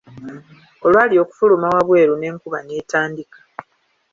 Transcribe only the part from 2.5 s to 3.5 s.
n'etandika.